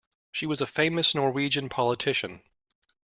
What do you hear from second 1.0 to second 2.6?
Norwegian politician.